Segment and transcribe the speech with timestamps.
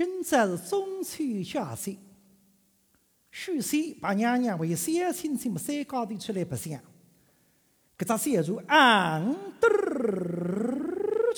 [0.00, 1.98] 今朝是中秋佳节，
[3.30, 6.80] 许仙把娘娘为小亲戚们山高头出来白相。
[7.98, 11.34] 搿只小船昂嘟儿，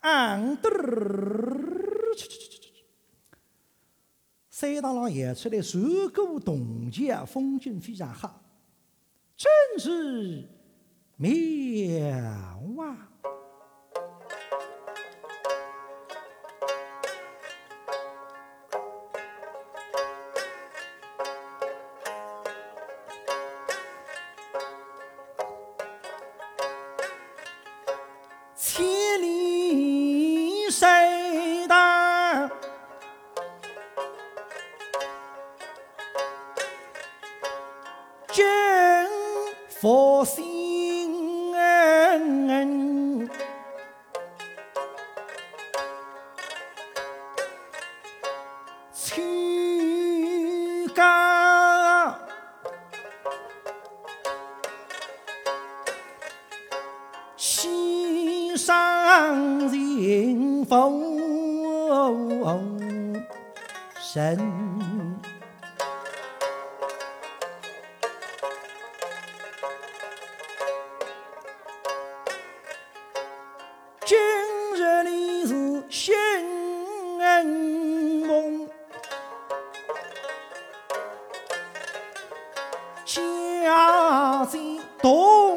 [0.00, 2.16] 昂嘟儿，
[4.50, 5.80] 山塘浪游出来，船
[6.12, 8.42] 过洞桥，风景非常好，
[9.36, 10.48] 真是
[11.14, 13.07] 妙啊！
[64.00, 64.36] 神，
[74.04, 74.18] 今
[74.74, 76.14] 日里是新
[78.26, 78.68] 梦，
[83.04, 84.58] 家在
[85.00, 85.47] 东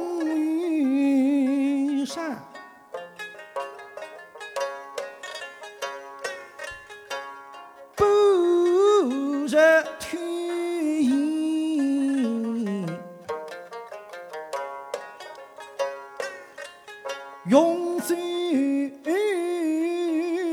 [17.51, 18.15] 永驻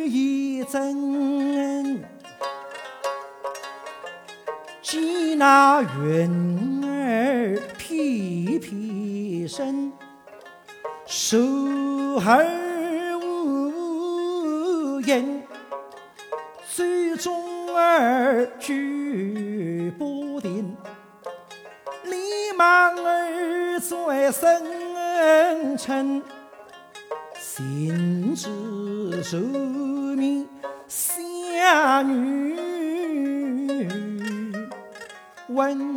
[0.05, 2.03] 一真，
[4.83, 9.93] 见那云儿翩翩升，
[11.07, 11.39] 手
[12.27, 15.45] 儿无影。
[16.69, 20.77] 最终儿举不定，
[22.03, 26.21] 连忙儿在深沉，
[27.49, 28.47] 心知
[29.25, 30.47] 愁面
[30.87, 32.55] 相女
[35.49, 35.89] 问。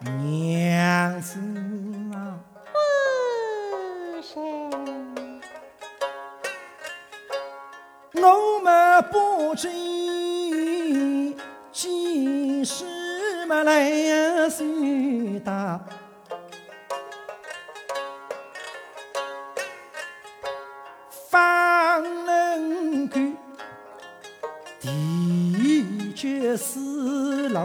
[0.00, 1.38] 娘子
[2.14, 2.38] 啊，
[4.22, 5.40] 夫人，
[8.14, 9.68] 我们不知
[14.50, 15.80] 来寻到，
[21.28, 23.14] 方能够
[24.80, 27.60] 地绝丝路。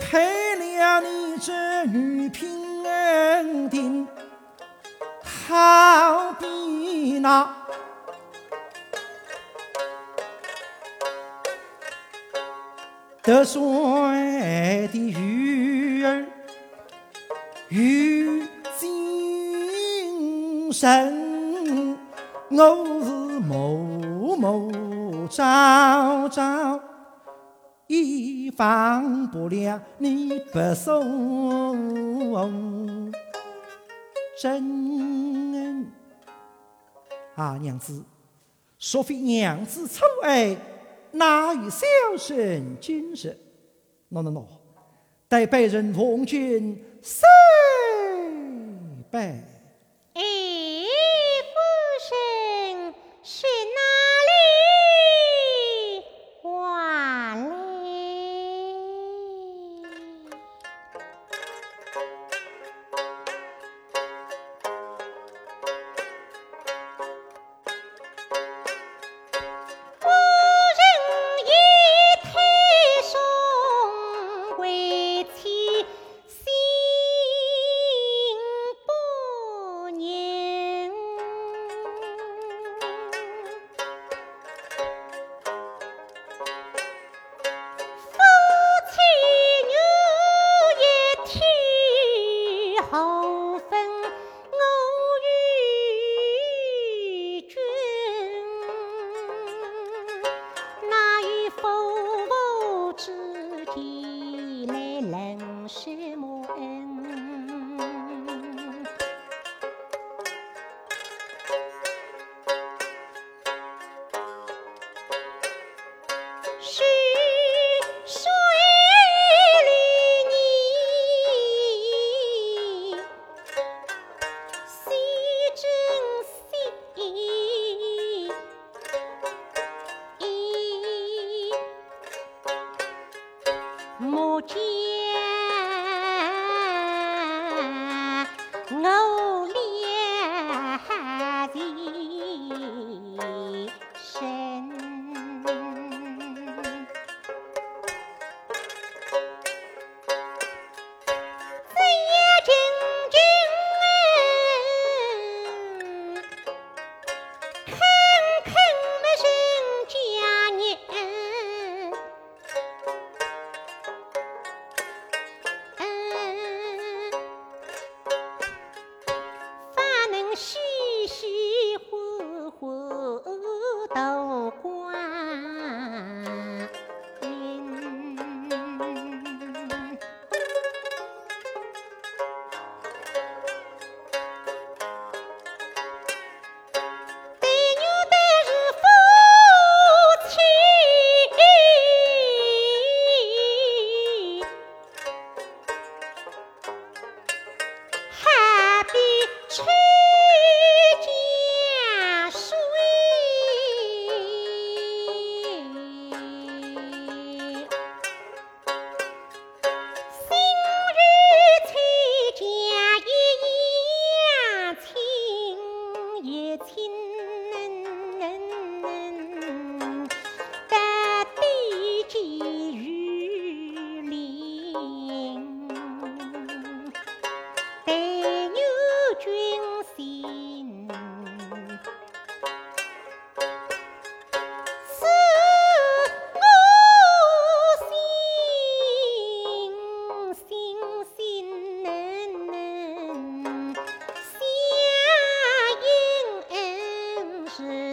[0.00, 4.08] 配了你这女品恩定，
[5.22, 7.44] 好比那
[13.26, 13.60] 得水
[14.92, 16.24] 的鱼儿
[17.70, 18.44] 遇
[18.78, 21.98] 精神，
[22.50, 23.10] 我是
[23.40, 24.70] 默默
[25.26, 26.80] 朝朝。
[27.88, 32.32] 一放不了你不送
[34.40, 35.92] 真
[37.34, 38.04] 啊，娘子，
[38.92, 40.56] 若非娘子错爱，
[41.12, 41.86] 哪有小
[42.18, 43.36] 生今日
[44.08, 44.46] no no no
[45.28, 47.28] 待被人同君三
[49.10, 49.45] 拜。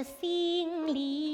[0.04, 1.33] 心里。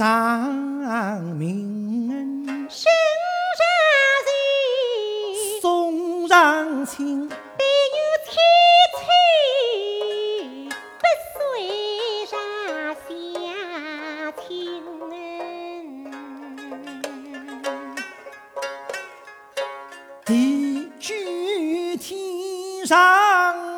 [0.00, 2.90] 上明恩心
[3.58, 3.62] 上
[4.24, 8.32] 慈送上卿但有千
[8.96, 8.98] 秋
[10.96, 11.04] 不
[11.36, 11.38] 随
[12.24, 12.32] 上
[12.96, 14.48] 下情
[15.10, 15.12] 恩
[20.24, 21.14] 地久
[21.98, 23.69] 天长